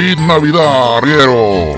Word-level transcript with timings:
¡Feliz 0.00 0.18
Navidad, 0.20 0.96
arrieros! 0.96 1.76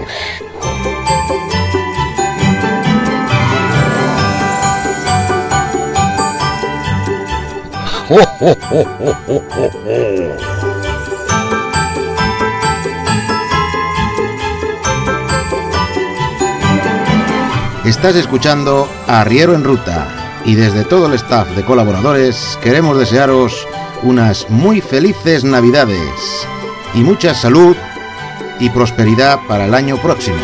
Estás 17.84 18.14
escuchando 18.14 18.88
Arriero 19.08 19.56
en 19.56 19.64
Ruta 19.64 20.06
y 20.44 20.54
desde 20.54 20.84
todo 20.84 21.06
el 21.06 21.14
staff 21.14 21.48
de 21.56 21.64
colaboradores 21.64 22.56
queremos 22.62 22.96
desearos 22.96 23.66
unas 24.04 24.48
muy 24.48 24.80
felices 24.80 25.42
Navidades 25.42 26.46
y 26.94 27.00
mucha 27.00 27.34
salud 27.34 27.76
y 28.62 28.70
prosperidad 28.70 29.40
para 29.48 29.64
el 29.64 29.74
año 29.74 29.96
próximo. 29.96 30.38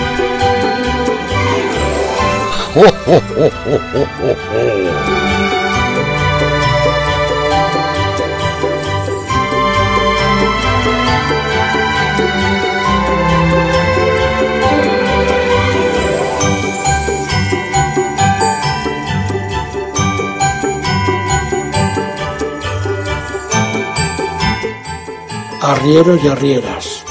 arrieros 25.88 26.22
y 26.22 26.28
arrieras, 26.28 27.04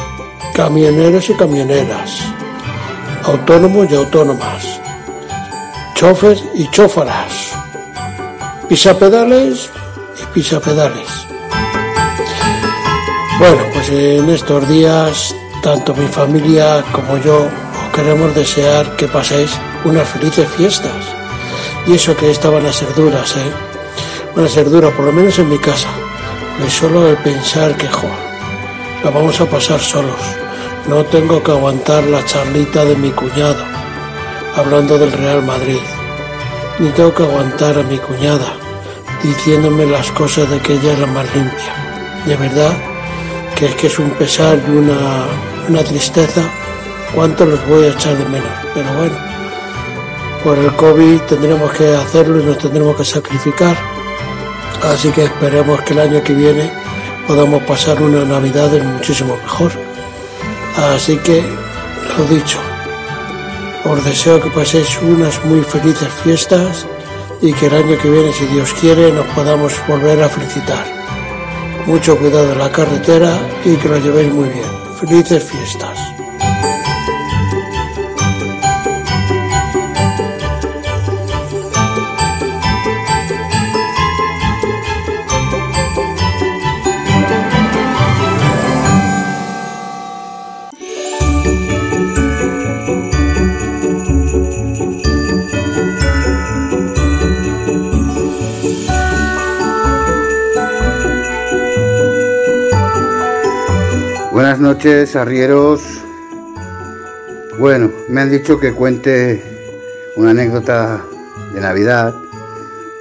camioneros 0.58 1.30
y 1.30 1.36
camioneras, 1.36 2.20
autónomos 3.24 3.86
y 3.92 3.96
autónomas, 3.96 4.82
chofer 5.94 6.36
y 6.56 6.68
chófaras, 6.72 7.52
pisapedales 8.68 9.70
y 10.20 10.26
pisapedales. 10.34 11.28
Bueno, 13.38 13.62
pues 13.72 13.88
en 13.90 14.28
estos 14.32 14.68
días, 14.68 15.36
tanto 15.62 15.94
mi 15.94 16.08
familia 16.08 16.84
como 16.92 17.20
yo 17.20 17.38
os 17.44 17.96
queremos 17.96 18.34
desear 18.34 18.96
que 18.96 19.08
paséis 19.08 19.52
unas 19.86 20.10
felices 20.10 20.50
fiestas. 20.58 21.06
Y 21.86 21.94
eso 21.94 22.18
que 22.18 22.32
esta 22.32 22.50
van 22.50 22.66
a 22.66 22.74
ser 22.74 22.92
duras, 22.96 23.38
¿eh? 23.38 23.52
Van 24.36 24.46
a 24.46 24.50
ser 24.50 24.72
duras, 24.72 24.92
por 24.94 25.06
lo 25.06 25.14
menos 25.14 25.38
en 25.38 25.50
mi 25.50 25.60
casa. 25.60 25.90
Es 26.66 26.74
solo 26.74 27.08
el 27.08 27.18
pensar 27.18 27.78
que, 27.78 27.88
joder, 27.88 28.18
la 29.04 29.12
vamos 29.12 29.40
a 29.40 29.46
pasar 29.46 29.80
solos. 29.80 30.47
No 30.88 31.04
tengo 31.04 31.44
que 31.44 31.52
aguantar 31.52 32.02
la 32.06 32.24
charlita 32.24 32.86
de 32.86 32.96
mi 32.96 33.12
cuñado, 33.12 33.62
hablando 34.56 34.98
del 34.98 35.12
Real 35.12 35.44
Madrid. 35.44 35.82
Ni 36.80 36.88
tengo 36.92 37.14
que 37.14 37.24
aguantar 37.24 37.78
a 37.78 37.84
mi 37.84 37.98
cuñada, 37.98 38.54
diciéndome 39.22 39.86
las 39.86 40.10
cosas 40.12 40.50
de 40.50 40.60
que 40.60 40.76
ella 40.76 40.94
es 40.94 41.00
la 41.00 41.08
más 41.08 41.26
limpia. 41.36 41.74
De 42.26 42.38
verdad 42.38 42.72
que 43.58 43.66
es 43.66 43.76
que 43.76 43.88
es 43.88 44.00
un 44.00 44.12
pesar 44.12 44.62
y 44.66 44.72
una, 44.72 45.26
una 45.68 45.84
tristeza. 45.84 46.42
¿Cuánto 47.14 47.46
los 47.46 47.68
voy 47.68 47.84
a 47.84 47.90
echar 47.90 48.16
de 48.18 48.24
menos? 48.24 48.50
Pero 48.74 48.94
bueno, 48.94 49.18
por 50.42 50.58
el 50.58 50.74
COVID 50.74 51.20
tendremos 51.24 51.70
que 51.74 51.96
hacerlo 51.96 52.40
y 52.40 52.46
nos 52.46 52.60
tendremos 52.60 52.96
que 52.96 53.04
sacrificar. 53.04 53.76
Así 54.84 55.10
que 55.10 55.26
esperemos 55.26 55.82
que 55.82 55.92
el 55.92 56.00
año 56.00 56.24
que 56.24 56.34
viene 56.34 56.72
podamos 57.28 57.62
pasar 57.64 58.02
una 58.02 58.24
Navidad 58.24 58.72
muchísimo 58.84 59.36
mejor. 59.44 59.87
Así 60.78 61.18
que, 61.18 61.44
lo 62.18 62.26
dicho, 62.26 62.60
os 63.84 64.06
deseo 64.06 64.40
que 64.40 64.50
paséis 64.52 65.00
unas 65.02 65.44
muy 65.46 65.62
felices 65.62 66.10
fiestas 66.24 66.86
y 67.42 67.52
que 67.54 67.66
el 67.66 67.76
año 67.76 67.98
que 67.98 68.10
viene, 68.10 68.32
si 68.32 68.46
Dios 68.46 68.74
quiere, 68.74 69.12
nos 69.12 69.26
podamos 69.28 69.74
volver 69.88 70.22
a 70.22 70.30
felicitar. 70.30 70.86
Mucho 71.88 72.18
cuidado 72.18 72.52
en 72.52 72.60
la 72.60 72.72
carretera 72.72 73.40
y 73.66 73.76
que 73.76 73.90
lo 73.90 73.98
llevéis 73.98 74.34
muy 74.34 74.50
bien. 74.50 74.70
Felices 75.00 75.44
fiestas. 75.44 76.17
Buenas 104.38 104.60
noches, 104.60 105.16
arrieros. 105.16 105.82
Bueno, 107.58 107.92
me 108.08 108.22
han 108.22 108.30
dicho 108.30 108.60
que 108.60 108.72
cuente 108.72 109.42
una 110.16 110.30
anécdota 110.30 111.04
de 111.56 111.60
Navidad 111.60 112.14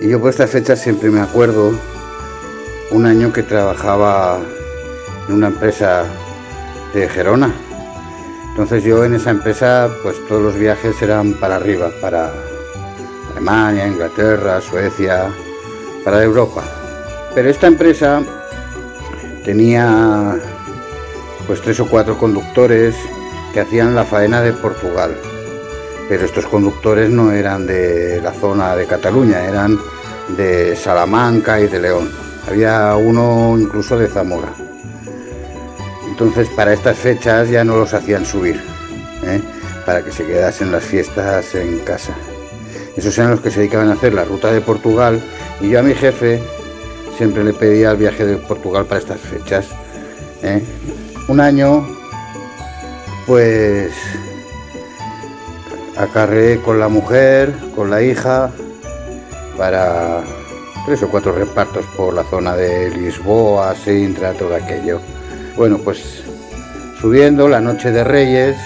y 0.01 0.09
yo 0.09 0.19
por 0.19 0.31
esta 0.31 0.47
fecha 0.47 0.77
siempre 0.77 1.11
me 1.11 1.21
acuerdo 1.21 1.79
un 2.91 3.05
año 3.05 3.35
que 3.35 3.43
trabajaba 3.43 4.41
en 5.29 5.35
una 5.35 5.49
empresa 5.49 6.07
de 6.95 7.07
Gerona. 7.07 7.55
Entonces 8.53 8.83
yo 8.83 9.05
en 9.05 9.13
esa 9.13 9.29
empresa 9.29 9.91
pues 10.03 10.17
todos 10.29 10.41
los 10.41 10.59
viajes 10.59 11.03
eran 11.03 11.35
para 11.35 11.57
arriba, 11.57 11.91
para 12.01 12.33
Alemania, 13.33 13.87
Inglaterra, 13.87 14.63
Suecia, 14.63 15.31
para 16.03 16.23
Europa. 16.23 16.65
Pero 17.35 17.51
esta 17.51 17.67
empresa 17.67 18.23
tenía 19.45 20.41
pues 21.47 21.61
tres 21.61 21.81
o 21.81 21.87
cuatro 21.87 22.19
conductores 22.19 22.95
que 23.53 23.61
hacían 23.61 23.95
la 23.95 24.05
faena 24.05 24.43
de 24.43 24.53
Portugal. 24.53 25.17
Pero 26.09 26.25
estos 26.25 26.47
conductores 26.47 27.11
no 27.11 27.33
eran 27.33 27.67
de 27.67 28.21
la 28.23 28.33
zona 28.33 28.77
de 28.77 28.87
Cataluña, 28.87 29.45
eran 29.45 29.79
de 30.37 30.77
Salamanca 30.77 31.61
y 31.61 31.67
de 31.67 31.81
León. 31.81 32.11
Había 32.49 32.95
uno 32.97 33.57
incluso 33.59 33.99
de 33.99 34.09
Zamora. 34.09 34.53
Entonces 36.09 36.49
para 36.49 36.73
estas 36.73 36.97
fechas 36.97 37.51
ya 37.51 37.65
no 37.65 37.77
los 37.77 37.93
hacían 37.93 38.25
subir, 38.25 38.61
¿eh? 39.25 39.41
para 39.85 40.03
que 40.03 40.13
se 40.13 40.25
quedasen 40.25 40.73
las 40.73 40.85
fiestas 40.85 41.55
en 41.55 41.81
casa. 41.81 42.15
Esos 42.97 43.17
eran 43.19 43.33
los 43.33 43.41
que 43.41 43.51
se 43.51 43.61
dedicaban 43.61 43.91
a 43.91 43.95
hacer 43.95 44.15
la 44.15 44.25
ruta 44.25 44.51
de 44.51 44.61
Portugal 44.61 45.21
y 45.61 45.69
yo 45.69 45.81
a 45.81 45.83
mi 45.83 45.95
jefe 45.95 46.41
siempre 47.17 47.45
le 47.45 47.53
pedía 47.53 47.91
el 47.91 47.97
viaje 47.97 48.25
de 48.25 48.37
Portugal 48.37 48.87
para 48.87 49.01
estas 49.01 49.21
fechas. 49.21 49.67
¿eh? 50.43 50.63
Un 51.29 51.41
año, 51.41 51.87
pues 53.27 53.93
acarré 55.97 56.61
con 56.61 56.79
la 56.79 56.89
mujer, 56.89 57.55
con 57.75 57.91
la 57.91 58.03
hija, 58.03 58.51
para 59.57 60.23
tres 60.85 61.03
o 61.03 61.09
cuatro 61.09 61.33
repartos 61.33 61.85
por 61.97 62.15
la 62.15 62.23
zona 62.25 62.55
de 62.55 62.91
Lisboa, 62.91 63.75
Sintra, 63.75 64.33
todo 64.35 64.55
aquello. 64.55 65.01
Bueno, 65.57 65.79
pues 65.79 66.23
subiendo 67.01 67.49
la 67.49 67.61
noche 67.61 67.91
de 67.91 68.05
Reyes, 68.05 68.57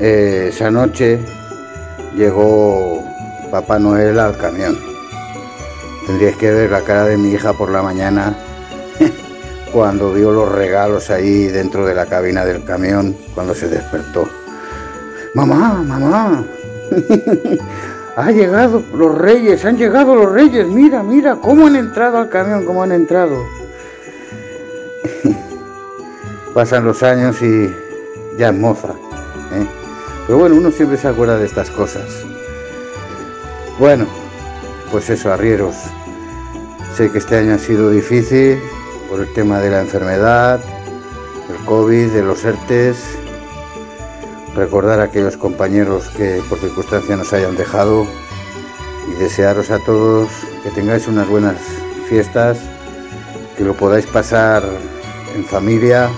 eh, 0.00 0.48
esa 0.48 0.70
noche 0.70 1.20
llegó 2.16 3.04
Papá 3.50 3.78
Noel 3.78 4.18
al 4.18 4.36
camión. 4.36 4.78
Tendríais 6.06 6.36
que 6.36 6.50
ver 6.50 6.70
la 6.70 6.80
cara 6.80 7.04
de 7.04 7.16
mi 7.16 7.30
hija 7.30 7.52
por 7.52 7.70
la 7.70 7.82
mañana 7.82 8.34
cuando 9.72 10.12
vio 10.12 10.30
los 10.30 10.52
regalos 10.52 11.10
ahí 11.10 11.46
dentro 11.46 11.86
de 11.86 11.94
la 11.94 12.06
cabina 12.06 12.44
del 12.44 12.62
camión, 12.64 13.16
cuando 13.34 13.54
se 13.54 13.68
despertó. 13.68 14.28
Mamá, 15.34 15.82
mamá, 15.82 16.44
ha 18.16 18.30
llegado 18.30 18.82
los 18.94 19.16
reyes, 19.16 19.64
han 19.64 19.78
llegado 19.78 20.14
los 20.14 20.30
reyes, 20.30 20.66
mira, 20.66 21.02
mira, 21.02 21.36
cómo 21.36 21.66
han 21.66 21.76
entrado 21.76 22.18
al 22.18 22.28
camión, 22.28 22.66
cómo 22.66 22.82
han 22.82 22.92
entrado. 22.92 23.42
Pasan 26.54 26.84
los 26.84 27.02
años 27.02 27.40
y 27.40 27.74
ya 28.36 28.48
es 28.50 28.54
moza. 28.54 28.88
¿eh? 28.88 29.66
Pero 30.26 30.38
bueno, 30.38 30.56
uno 30.56 30.70
siempre 30.70 30.98
se 30.98 31.08
acuerda 31.08 31.38
de 31.38 31.46
estas 31.46 31.70
cosas. 31.70 32.24
Bueno, 33.78 34.06
pues 34.90 35.08
eso, 35.08 35.32
arrieros. 35.32 35.76
Sé 36.94 37.10
que 37.10 37.18
este 37.18 37.38
año 37.38 37.54
ha 37.54 37.58
sido 37.58 37.88
difícil, 37.88 38.60
por 39.12 39.20
el 39.20 39.32
tema 39.34 39.60
de 39.60 39.68
la 39.68 39.82
enfermedad, 39.82 40.58
el 41.50 41.66
COVID, 41.66 42.12
de 42.12 42.22
los 42.22 42.46
ERTES, 42.46 42.96
recordar 44.56 45.00
a 45.00 45.04
aquellos 45.04 45.36
compañeros 45.36 46.08
que 46.16 46.40
por 46.48 46.58
circunstancia 46.58 47.14
nos 47.18 47.30
hayan 47.34 47.54
dejado. 47.54 48.06
Y 49.10 49.20
desearos 49.20 49.70
a 49.70 49.78
todos 49.80 50.30
que 50.62 50.70
tengáis 50.70 51.08
unas 51.08 51.28
buenas 51.28 51.58
fiestas, 52.08 52.56
que 53.58 53.64
lo 53.64 53.74
podáis 53.74 54.06
pasar 54.06 54.62
en 55.36 55.44
familia. 55.44 56.08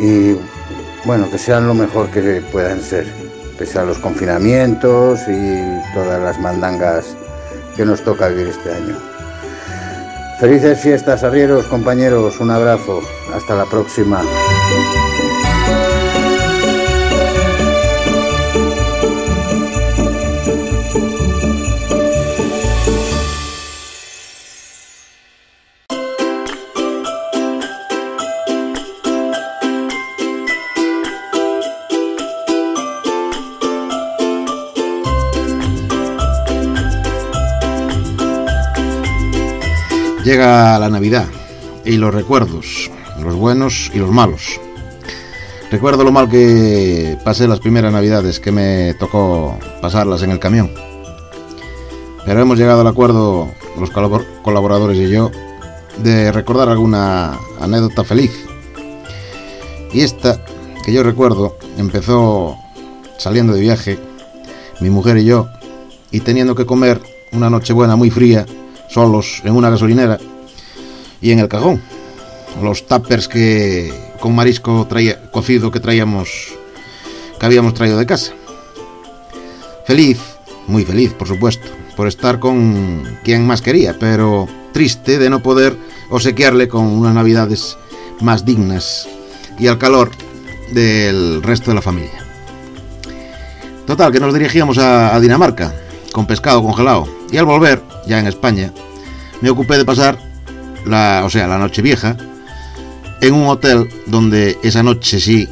Y 0.00 0.34
bueno, 1.04 1.30
que 1.30 1.36
sean 1.36 1.66
lo 1.66 1.74
mejor 1.74 2.08
que 2.08 2.40
puedan 2.50 2.80
ser, 2.80 3.06
pese 3.58 3.78
a 3.78 3.84
los 3.84 3.98
confinamientos 3.98 5.20
y 5.28 5.92
todas 5.92 6.22
las 6.22 6.40
mandangas 6.40 7.14
que 7.76 7.84
nos 7.84 8.00
toca 8.02 8.28
vivir 8.28 8.48
este 8.48 8.72
año. 8.72 9.07
Felices 10.38 10.80
fiestas, 10.80 11.24
arrieros, 11.24 11.66
compañeros, 11.66 12.38
un 12.38 12.52
abrazo, 12.52 13.02
hasta 13.34 13.56
la 13.56 13.64
próxima. 13.64 14.22
Llega 40.28 40.78
la 40.78 40.90
Navidad 40.90 41.24
y 41.86 41.96
los 41.96 42.12
recuerdos, 42.12 42.90
los 43.18 43.34
buenos 43.34 43.90
y 43.94 43.98
los 43.98 44.10
malos. 44.10 44.60
Recuerdo 45.70 46.04
lo 46.04 46.12
mal 46.12 46.28
que 46.28 47.16
pasé 47.24 47.48
las 47.48 47.60
primeras 47.60 47.94
Navidades 47.94 48.38
que 48.38 48.52
me 48.52 48.92
tocó 48.98 49.58
pasarlas 49.80 50.22
en 50.22 50.30
el 50.30 50.38
camión. 50.38 50.70
Pero 52.26 52.42
hemos 52.42 52.58
llegado 52.58 52.82
al 52.82 52.86
acuerdo, 52.88 53.48
los 53.80 53.88
colaboradores 53.88 54.98
y 54.98 55.08
yo, 55.08 55.30
de 56.02 56.30
recordar 56.30 56.68
alguna 56.68 57.38
anécdota 57.58 58.04
feliz. 58.04 58.32
Y 59.94 60.02
esta, 60.02 60.44
que 60.84 60.92
yo 60.92 61.02
recuerdo, 61.04 61.56
empezó 61.78 62.54
saliendo 63.16 63.54
de 63.54 63.62
viaje, 63.62 63.98
mi 64.82 64.90
mujer 64.90 65.16
y 65.16 65.24
yo, 65.24 65.48
y 66.10 66.20
teniendo 66.20 66.54
que 66.54 66.66
comer 66.66 67.00
una 67.32 67.48
noche 67.48 67.72
buena 67.72 67.96
muy 67.96 68.10
fría 68.10 68.44
en 69.44 69.54
una 69.54 69.70
gasolinera 69.70 70.18
y 71.20 71.30
en 71.30 71.38
el 71.38 71.48
cajón. 71.48 71.80
Los 72.62 72.86
tuppers 72.86 73.28
que 73.28 73.92
con 74.18 74.34
marisco 74.34 74.86
traía, 74.88 75.30
cocido 75.30 75.70
que 75.70 75.78
traíamos, 75.78 76.48
que 77.38 77.46
habíamos 77.46 77.74
traído 77.74 77.96
de 77.96 78.06
casa. 78.06 78.32
Feliz, 79.86 80.18
muy 80.66 80.84
feliz, 80.84 81.14
por 81.14 81.28
supuesto, 81.28 81.68
por 81.96 82.08
estar 82.08 82.40
con 82.40 83.18
quien 83.22 83.46
más 83.46 83.62
quería, 83.62 83.96
pero 83.98 84.48
triste 84.72 85.18
de 85.18 85.30
no 85.30 85.42
poder 85.42 85.76
obsequiarle 86.10 86.66
con 86.66 86.84
unas 86.84 87.14
navidades 87.14 87.76
más 88.20 88.44
dignas 88.44 89.08
y 89.60 89.68
al 89.68 89.78
calor 89.78 90.10
del 90.72 91.40
resto 91.42 91.70
de 91.70 91.76
la 91.76 91.82
familia. 91.82 92.26
Total, 93.86 94.10
que 94.10 94.20
nos 94.20 94.34
dirigíamos 94.34 94.76
a, 94.78 95.14
a 95.14 95.20
Dinamarca 95.20 95.72
con 96.12 96.26
pescado 96.26 96.62
congelado 96.62 97.06
y 97.30 97.36
al 97.36 97.44
volver, 97.44 97.80
ya 98.06 98.18
en 98.18 98.26
España, 98.26 98.72
me 99.40 99.50
ocupé 99.50 99.76
de 99.78 99.84
pasar 99.84 100.18
la, 100.86 101.22
o 101.24 101.30
sea, 101.30 101.46
la 101.46 101.58
noche 101.58 101.82
vieja 101.82 102.16
en 103.20 103.34
un 103.34 103.48
hotel 103.48 103.88
donde 104.06 104.58
esa 104.62 104.82
noche 104.82 105.20
sí 105.20 105.48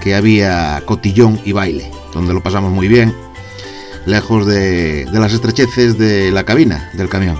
que 0.00 0.14
había 0.14 0.82
cotillón 0.86 1.40
y 1.44 1.52
baile, 1.52 1.90
donde 2.14 2.32
lo 2.32 2.42
pasamos 2.42 2.72
muy 2.72 2.88
bien, 2.88 3.14
lejos 4.06 4.46
de, 4.46 5.04
de 5.04 5.20
las 5.20 5.32
estrecheces 5.32 5.98
de 5.98 6.30
la 6.30 6.44
cabina 6.44 6.90
del 6.94 7.08
camión 7.08 7.38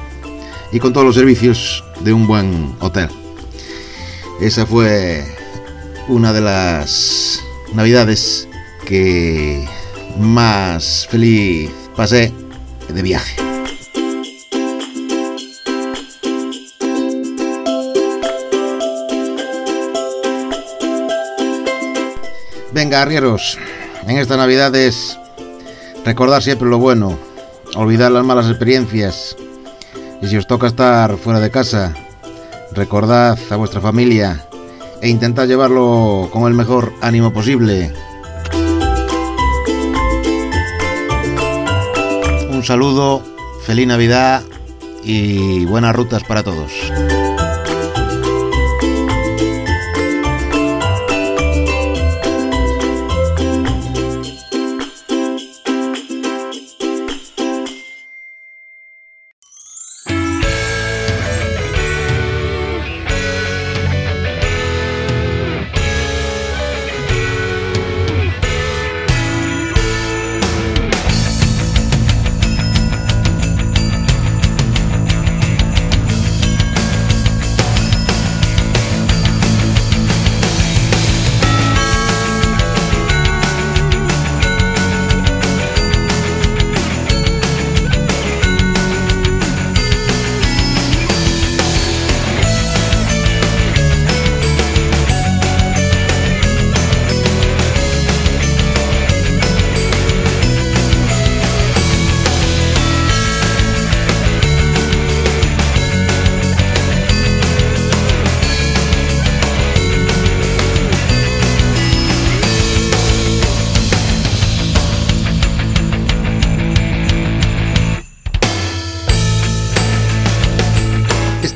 y 0.72 0.78
con 0.78 0.92
todos 0.92 1.06
los 1.06 1.16
servicios 1.16 1.84
de 2.00 2.12
un 2.12 2.26
buen 2.26 2.74
hotel. 2.80 3.08
Esa 4.40 4.66
fue 4.66 5.24
una 6.08 6.32
de 6.32 6.40
las 6.40 7.40
navidades 7.74 8.48
que 8.86 9.66
más 10.18 11.06
feliz 11.10 11.70
pasé 11.96 12.32
de 12.88 13.02
viaje. 13.02 13.49
Venga, 22.82 23.02
arrieros, 23.02 23.58
en 24.06 24.16
esta 24.16 24.38
Navidad 24.38 24.74
es 24.74 25.18
recordar 26.02 26.42
siempre 26.42 26.66
lo 26.66 26.78
bueno, 26.78 27.18
olvidar 27.76 28.10
las 28.10 28.24
malas 28.24 28.48
experiencias. 28.48 29.36
Y 30.22 30.28
si 30.28 30.38
os 30.38 30.46
toca 30.46 30.68
estar 30.68 31.18
fuera 31.18 31.40
de 31.40 31.50
casa, 31.50 31.92
recordad 32.72 33.38
a 33.50 33.56
vuestra 33.56 33.82
familia 33.82 34.46
e 35.02 35.10
intentad 35.10 35.46
llevarlo 35.46 36.30
con 36.32 36.48
el 36.48 36.54
mejor 36.54 36.94
ánimo 37.02 37.34
posible. 37.34 37.92
Un 42.48 42.64
saludo, 42.64 43.22
feliz 43.66 43.88
Navidad 43.88 44.42
y 45.04 45.66
buenas 45.66 45.94
rutas 45.94 46.24
para 46.24 46.42
todos. 46.42 46.72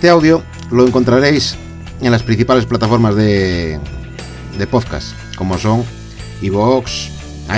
Este 0.04 0.10
audio 0.10 0.42
lo 0.70 0.86
encontraréis 0.86 1.56
en 2.02 2.12
las 2.12 2.22
principales 2.22 2.66
plataformas 2.66 3.16
de, 3.16 3.80
de 4.58 4.66
podcast, 4.66 5.14
como 5.34 5.56
son 5.56 5.82
iVoox, 6.42 7.08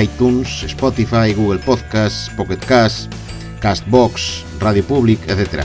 iTunes, 0.00 0.62
Spotify, 0.62 1.34
Google 1.34 1.58
Podcasts, 1.58 2.30
Pocket 2.36 2.58
Cast, 2.58 3.12
Castbox, 3.58 4.44
Radio 4.60 4.84
Public, 4.84 5.28
etc. 5.28 5.64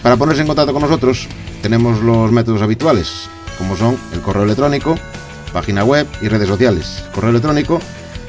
Para 0.00 0.16
ponerse 0.16 0.42
en 0.42 0.46
contacto 0.46 0.72
con 0.72 0.82
nosotros 0.82 1.26
tenemos 1.62 2.00
los 2.00 2.30
métodos 2.30 2.62
habituales, 2.62 3.28
como 3.58 3.76
son 3.76 3.98
el 4.12 4.20
correo 4.20 4.44
electrónico, 4.44 4.94
página 5.52 5.82
web 5.82 6.06
y 6.22 6.28
redes 6.28 6.46
sociales. 6.46 7.02
correo 7.12 7.30
electrónico 7.30 7.80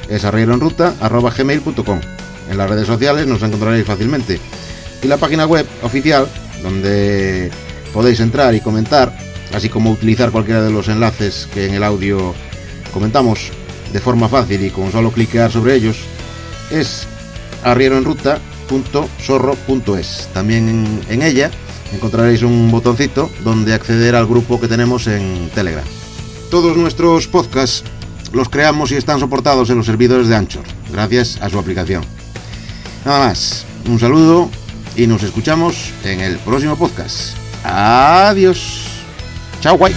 es 0.08 0.24
arrieroenruta.gmail.com 0.24 2.00
En 2.50 2.58
las 2.58 2.68
redes 2.68 2.88
sociales 2.88 3.28
nos 3.28 3.40
encontraréis 3.44 3.86
fácilmente. 3.86 4.40
Y 5.04 5.06
la 5.06 5.18
página 5.18 5.46
web 5.46 5.68
oficial 5.82 6.26
donde 6.62 7.50
podéis 7.92 8.20
entrar 8.20 8.54
y 8.54 8.60
comentar, 8.60 9.12
así 9.52 9.68
como 9.68 9.90
utilizar 9.90 10.30
cualquiera 10.30 10.62
de 10.62 10.70
los 10.70 10.86
enlaces 10.88 11.48
que 11.52 11.66
en 11.66 11.74
el 11.74 11.82
audio 11.82 12.32
comentamos 12.92 13.50
de 13.92 14.00
forma 14.00 14.28
fácil 14.28 14.64
y 14.64 14.70
con 14.70 14.92
solo 14.92 15.10
cliquear 15.10 15.50
sobre 15.50 15.74
ellos, 15.74 15.96
es 16.70 17.08
arrieroenruta.zorro.es. 17.64 20.28
También 20.32 21.00
en 21.08 21.22
ella 21.22 21.50
encontraréis 21.92 22.42
un 22.42 22.70
botoncito 22.70 23.30
donde 23.42 23.74
acceder 23.74 24.14
al 24.14 24.26
grupo 24.26 24.60
que 24.60 24.68
tenemos 24.68 25.06
en 25.06 25.50
Telegram. 25.54 25.84
Todos 26.50 26.76
nuestros 26.76 27.26
podcasts 27.26 27.84
los 28.32 28.48
creamos 28.48 28.92
y 28.92 28.96
están 28.96 29.18
soportados 29.18 29.70
en 29.70 29.76
los 29.76 29.86
servidores 29.86 30.28
de 30.28 30.36
Anchor, 30.36 30.62
gracias 30.92 31.38
a 31.40 31.50
su 31.50 31.58
aplicación. 31.58 32.04
Nada 33.04 33.26
más, 33.26 33.64
un 33.88 33.98
saludo 33.98 34.48
y 35.00 35.06
nos 35.06 35.22
escuchamos 35.22 35.94
en 36.04 36.20
el 36.20 36.36
próximo 36.38 36.76
podcast. 36.76 37.34
Adiós. 37.64 38.84
Chao, 39.62 39.78
guay. 39.78 39.94